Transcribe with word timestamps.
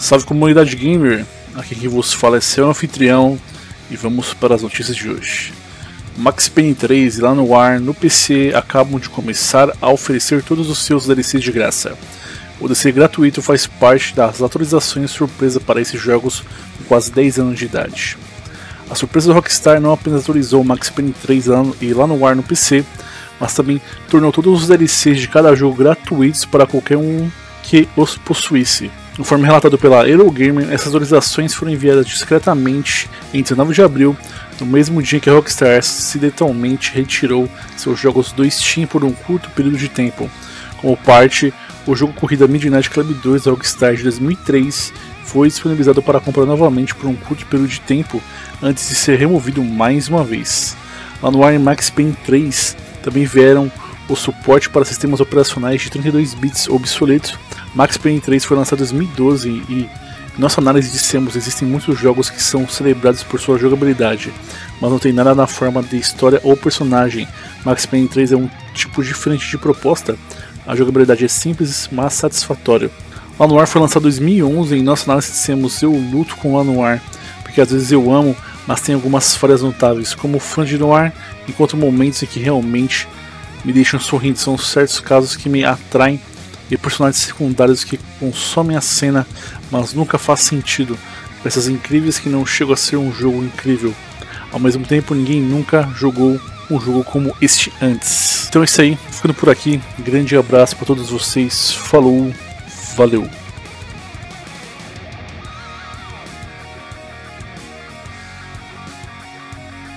Salve 0.00 0.24
comunidade 0.24 0.74
gamer, 0.76 1.26
aqui 1.54 1.74
quem 1.74 1.86
vos 1.86 2.10
fala 2.10 2.38
é 2.38 2.40
seu 2.40 2.66
anfitrião 2.66 3.38
e 3.90 3.96
vamos 3.96 4.32
para 4.32 4.54
as 4.54 4.62
notícias 4.62 4.96
de 4.96 5.10
hoje. 5.10 5.52
Max 6.16 6.48
Payne 6.48 6.74
3 6.74 7.18
lá 7.18 7.34
no 7.34 7.54
ar 7.54 7.78
no 7.78 7.92
PC 7.92 8.50
acabam 8.54 8.98
de 8.98 9.10
começar 9.10 9.70
a 9.78 9.90
oferecer 9.90 10.42
todos 10.42 10.70
os 10.70 10.78
seus 10.86 11.06
DLCs 11.06 11.42
de 11.42 11.52
graça. 11.52 11.98
O 12.58 12.66
DLC 12.66 12.90
gratuito 12.92 13.42
faz 13.42 13.66
parte 13.66 14.16
das 14.16 14.40
atualizações 14.40 15.10
surpresa 15.10 15.60
para 15.60 15.82
esses 15.82 16.00
jogos 16.00 16.42
com 16.78 16.84
quase 16.84 17.12
10 17.12 17.38
anos 17.38 17.58
de 17.58 17.66
idade. 17.66 18.16
A 18.88 18.94
surpresa 18.94 19.26
do 19.26 19.34
Rockstar 19.34 19.82
não 19.82 19.92
apenas 19.92 20.22
atualizou 20.22 20.64
Max 20.64 20.88
Payne 20.88 21.12
3 21.12 21.44
e 21.78 21.92
lá 21.92 22.06
no 22.06 22.24
ar 22.24 22.34
no 22.34 22.42
PC, 22.42 22.86
mas 23.38 23.52
também 23.52 23.78
tornou 24.08 24.32
todos 24.32 24.62
os 24.62 24.66
DLCs 24.66 25.20
de 25.20 25.28
cada 25.28 25.54
jogo 25.54 25.76
gratuitos 25.76 26.46
para 26.46 26.66
qualquer 26.66 26.96
um 26.96 27.30
que 27.62 27.86
os 27.94 28.16
possuísse. 28.16 28.90
Conforme 29.16 29.44
relatado 29.44 29.76
pela 29.76 30.08
Eurogamer, 30.08 30.72
essas 30.72 30.88
atualizações 30.88 31.52
foram 31.52 31.72
enviadas 31.72 32.06
discretamente 32.06 33.10
entre 33.34 33.54
9 33.54 33.74
de 33.74 33.82
abril, 33.82 34.16
no 34.58 34.66
mesmo 34.66 35.02
dia 35.02 35.20
que 35.20 35.28
a 35.28 35.32
Rockstar 35.32 35.78
acidentalmente 35.78 36.92
retirou 36.92 37.48
seus 37.76 37.98
jogos 37.98 38.32
do 38.32 38.48
Steam 38.50 38.86
por 38.86 39.04
um 39.04 39.12
curto 39.12 39.50
período 39.50 39.76
de 39.76 39.88
tempo. 39.88 40.30
Como 40.80 40.96
parte, 40.96 41.52
o 41.86 41.94
jogo 41.94 42.12
Corrida 42.12 42.46
Midnight 42.46 42.88
Club 42.88 43.12
2 43.20 43.44
da 43.44 43.50
Rockstar 43.50 43.94
de 43.94 44.04
2003 44.04 44.92
foi 45.24 45.48
disponibilizado 45.48 46.02
para 46.02 46.20
comprar 46.20 46.44
novamente 46.44 46.94
por 46.94 47.06
um 47.06 47.14
curto 47.14 47.46
período 47.46 47.68
de 47.68 47.80
tempo 47.80 48.22
antes 48.62 48.88
de 48.88 48.94
ser 48.94 49.18
removido 49.18 49.62
mais 49.62 50.08
uma 50.08 50.24
vez. 50.24 50.76
Lá 51.22 51.30
no 51.30 51.48
Iron 51.48 51.62
Max 51.62 51.90
Payne 51.90 52.16
3 52.24 52.76
também 53.02 53.24
vieram 53.24 53.70
o 54.08 54.16
suporte 54.16 54.68
para 54.68 54.84
sistemas 54.84 55.20
operacionais 55.20 55.82
de 55.82 55.90
32 55.90 56.34
bits 56.34 56.68
obsoletos. 56.68 57.38
Max 57.74 57.96
Payne 57.96 58.20
3 58.20 58.44
foi 58.44 58.56
lançado 58.56 58.78
em 58.78 58.86
2012 58.86 59.48
e, 59.48 59.88
nossa 60.38 60.60
análise 60.60 60.90
dissemos 60.90 61.36
existem 61.36 61.68
muitos 61.68 61.98
jogos 61.98 62.30
que 62.30 62.42
são 62.42 62.66
celebrados 62.66 63.22
por 63.22 63.38
sua 63.38 63.58
jogabilidade, 63.58 64.32
mas 64.80 64.90
não 64.90 64.98
tem 64.98 65.12
nada 65.12 65.34
na 65.34 65.46
forma 65.46 65.82
de 65.82 65.98
história 65.98 66.40
ou 66.42 66.56
personagem. 66.56 67.28
Max 67.64 67.84
Payne 67.84 68.08
3 68.08 68.32
é 68.32 68.36
um 68.36 68.48
tipo 68.72 69.02
diferente 69.02 69.50
de 69.50 69.58
proposta. 69.58 70.16
A 70.66 70.74
jogabilidade 70.74 71.24
é 71.24 71.28
simples, 71.28 71.88
mas 71.92 72.14
satisfatória. 72.14 72.90
Lanoir 73.38 73.66
foi 73.66 73.82
lançado 73.82 74.02
em 74.02 74.10
2011 74.10 74.74
e 74.74 74.78
em 74.78 74.82
nossa 74.82 75.10
análise 75.10 75.32
dissemos 75.32 75.82
eu 75.82 75.92
luto 75.92 76.36
com 76.36 76.56
Lanoir, 76.56 77.02
porque 77.42 77.60
às 77.60 77.70
vezes 77.70 77.92
eu 77.92 78.10
amo, 78.10 78.34
mas 78.66 78.80
tem 78.80 78.94
algumas 78.94 79.36
falhas 79.36 79.62
notáveis, 79.62 80.14
como 80.14 80.38
fã 80.38 80.64
de 80.64 80.78
Noir, 80.78 81.12
enquanto 81.48 81.76
momentos 81.76 82.22
em 82.22 82.26
que 82.26 82.38
realmente 82.38 83.08
me 83.64 83.72
deixam 83.72 83.98
sorrindo. 83.98 84.38
São 84.38 84.56
certos 84.56 85.00
casos 85.00 85.36
que 85.36 85.48
me 85.48 85.64
atraem 85.64 86.20
e 86.70 86.76
personagens 86.76 87.22
secundários 87.22 87.84
que 87.84 87.98
consomem 88.18 88.76
a 88.76 88.80
cena, 88.80 89.26
mas 89.70 89.92
nunca 89.92 90.18
faz 90.18 90.40
sentido. 90.40 90.98
Peças 91.42 91.68
incríveis 91.68 92.18
que 92.18 92.28
não 92.28 92.44
chegam 92.44 92.74
a 92.74 92.76
ser 92.76 92.96
um 92.96 93.12
jogo 93.12 93.42
incrível. 93.42 93.94
Ao 94.52 94.60
mesmo 94.60 94.84
tempo, 94.84 95.14
ninguém 95.14 95.40
nunca 95.40 95.88
jogou 95.96 96.40
um 96.70 96.80
jogo 96.80 97.02
como 97.04 97.34
este 97.40 97.72
antes. 97.80 98.46
Então 98.48 98.62
é 98.62 98.64
isso 98.64 98.80
aí, 98.80 98.98
ficando 99.10 99.34
por 99.34 99.48
aqui. 99.48 99.80
Grande 99.98 100.36
abraço 100.36 100.76
para 100.76 100.86
todos 100.86 101.10
vocês. 101.10 101.72
Falou, 101.72 102.32
valeu. 102.96 103.39